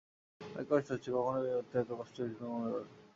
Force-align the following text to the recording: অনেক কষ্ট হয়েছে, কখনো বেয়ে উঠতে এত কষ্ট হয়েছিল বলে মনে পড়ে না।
অনেক 0.41 0.65
কষ্ট 0.69 0.87
হয়েছে, 0.91 1.09
কখনো 1.17 1.39
বেয়ে 1.43 1.57
উঠতে 1.59 1.75
এত 1.79 1.91
কষ্ট 1.99 2.15
হয়েছিল 2.19 2.41
বলে 2.41 2.53
মনে 2.53 2.69
পড়ে 2.71 2.83
না। 2.83 2.93